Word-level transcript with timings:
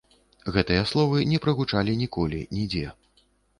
Гэтыя 0.55 0.85
словы 0.91 1.27
не 1.35 1.41
прагучалі 1.45 1.95
ніколі, 2.01 2.43
нідзе. 2.59 2.85